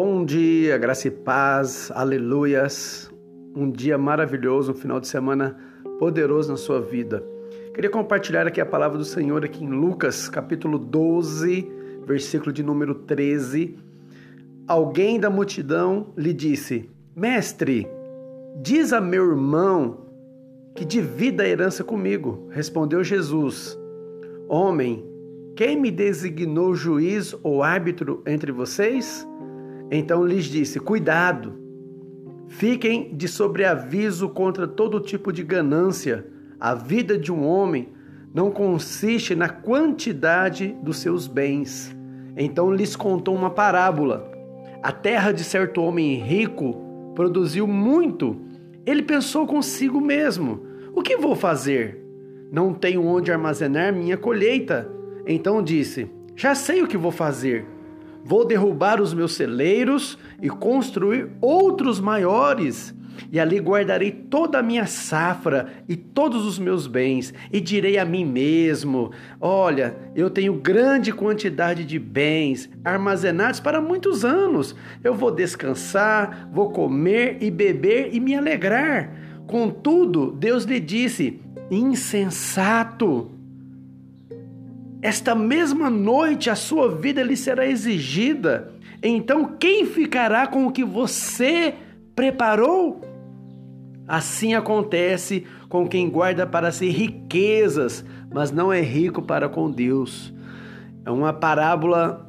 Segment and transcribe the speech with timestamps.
[0.00, 3.12] Bom dia, graça e paz, aleluias.
[3.52, 5.58] Um dia maravilhoso, um final de semana
[5.98, 7.20] poderoso na sua vida.
[7.74, 11.68] Queria compartilhar aqui a palavra do Senhor aqui em Lucas, capítulo 12,
[12.06, 13.76] versículo de número 13.
[14.68, 17.84] Alguém da multidão lhe disse: Mestre,
[18.62, 20.06] diz a meu irmão
[20.76, 22.46] que divida a herança comigo.
[22.52, 23.76] Respondeu Jesus:
[24.48, 25.04] Homem,
[25.56, 29.26] quem me designou juiz ou árbitro entre vocês?
[29.90, 31.54] Então lhes disse: Cuidado,
[32.48, 36.26] fiquem de sobreaviso contra todo tipo de ganância.
[36.60, 37.88] A vida de um homem
[38.34, 41.96] não consiste na quantidade dos seus bens.
[42.36, 44.30] Então lhes contou uma parábola.
[44.82, 48.36] A terra de certo homem rico produziu muito.
[48.84, 50.60] Ele pensou consigo mesmo:
[50.94, 52.04] O que vou fazer?
[52.50, 54.90] Não tenho onde armazenar minha colheita.
[55.26, 57.77] Então disse: Já sei o que vou fazer
[58.28, 62.94] Vou derrubar os meus celeiros e construir outros maiores.
[63.32, 68.04] E ali guardarei toda a minha safra e todos os meus bens, e direi a
[68.04, 74.76] mim mesmo: Olha, eu tenho grande quantidade de bens armazenados para muitos anos.
[75.02, 79.10] Eu vou descansar, vou comer e beber e me alegrar.
[79.46, 81.40] Contudo, Deus lhe disse:
[81.70, 83.37] Insensato
[85.00, 88.72] esta mesma noite a sua vida lhe será exigida.
[89.02, 91.74] Então, quem ficará com o que você
[92.16, 93.00] preparou?
[94.06, 100.34] Assim acontece com quem guarda para si riquezas, mas não é rico para com Deus.
[101.04, 102.28] É uma parábola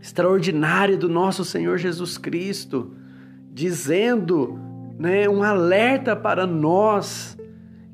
[0.00, 2.92] extraordinária do nosso Senhor Jesus Cristo,
[3.52, 4.58] dizendo,
[4.98, 7.38] né, um alerta para nós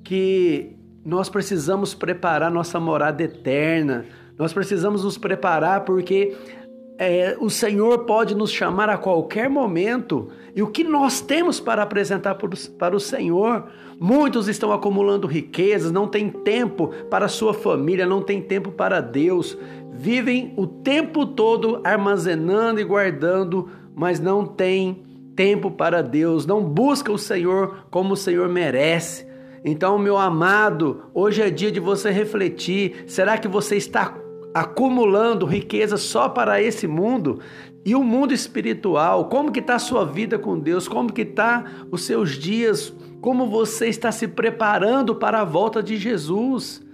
[0.03, 4.06] que nós precisamos preparar nossa morada eterna.
[4.39, 6.36] Nós precisamos nos preparar porque
[6.98, 11.82] é, o Senhor pode nos chamar a qualquer momento e o que nós temos para
[11.82, 12.37] apresentar
[12.78, 13.66] para o Senhor.
[13.99, 19.59] Muitos estão acumulando riquezas, não têm tempo para sua família, não têm tempo para Deus,
[19.93, 25.03] vivem o tempo todo armazenando e guardando, mas não têm
[25.34, 29.31] tempo para Deus, não busca o Senhor como o Senhor merece.
[29.65, 34.15] Então, meu amado, hoje é dia de você refletir: será que você está
[34.53, 37.39] acumulando riqueza só para esse mundo?
[37.84, 40.87] E o mundo espiritual, como que está a sua vida com Deus?
[40.87, 42.93] Como que está os seus dias?
[43.21, 46.84] Como você está se preparando para a volta de Jesus?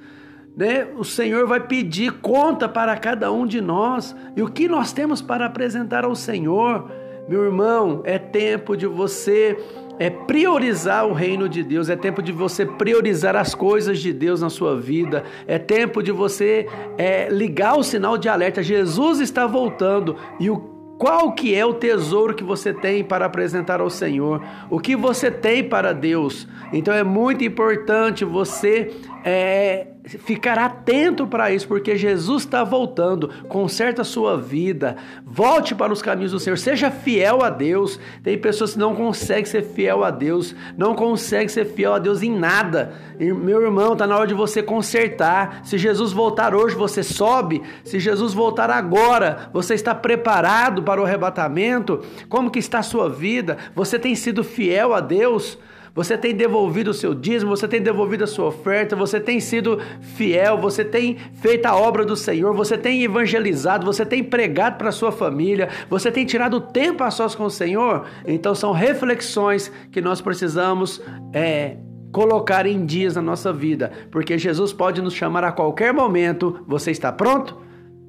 [0.56, 0.87] Né?
[0.97, 4.17] O Senhor vai pedir conta para cada um de nós.
[4.35, 6.91] E o que nós temos para apresentar ao Senhor?
[7.29, 9.59] Meu irmão, é tempo de você
[9.98, 14.41] é priorizar o reino de Deus, é tempo de você priorizar as coisas de Deus
[14.41, 16.66] na sua vida, é tempo de você
[16.97, 18.62] é, ligar o sinal de alerta.
[18.62, 23.81] Jesus está voltando e o qual que é o tesouro que você tem para apresentar
[23.81, 24.42] ao Senhor?
[24.69, 26.48] O que você tem para Deus?
[26.72, 28.91] Então é muito importante você
[29.25, 33.28] é, ficar atento para isso, porque Jesus está voltando.
[33.48, 38.00] Conserta a sua vida, volte para os caminhos do Senhor, seja fiel a Deus.
[38.22, 42.22] Tem pessoas que não conseguem ser fiel a Deus, não conseguem ser fiel a Deus
[42.22, 42.94] em nada.
[43.20, 45.60] E, meu irmão, está na hora de você consertar.
[45.64, 47.62] Se Jesus voltar hoje, você sobe.
[47.84, 52.02] Se Jesus voltar agora, você está preparado para o arrebatamento?
[52.28, 53.58] Como que está a sua vida?
[53.75, 55.58] Você tem sido fiel a Deus?
[55.94, 59.81] Você tem devolvido o seu dízimo, você tem devolvido a sua oferta, você tem sido
[60.00, 64.88] fiel, você tem feito a obra do Senhor, você tem evangelizado, você tem pregado para
[64.88, 68.06] a sua família, você tem tirado tempo a sós com o Senhor.
[68.26, 71.00] Então são reflexões que nós precisamos
[71.32, 71.76] é,
[72.12, 76.65] colocar em dias na nossa vida, porque Jesus pode nos chamar a qualquer momento.
[76.66, 77.68] Você está pronto?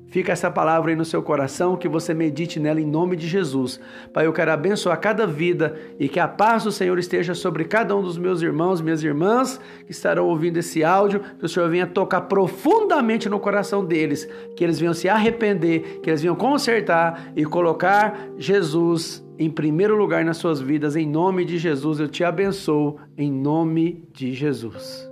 [0.09, 3.79] Fica essa palavra aí no seu coração, que você medite nela em nome de Jesus.
[4.11, 7.95] Pai, eu quero abençoar cada vida e que a paz do Senhor esteja sobre cada
[7.95, 11.85] um dos meus irmãos, minhas irmãs que estarão ouvindo esse áudio, que o Senhor venha
[11.85, 17.45] tocar profundamente no coração deles, que eles venham se arrepender, que eles venham consertar e
[17.45, 20.95] colocar Jesus em primeiro lugar nas suas vidas.
[20.95, 25.08] Em nome de Jesus, eu te abençoo, em nome de Jesus.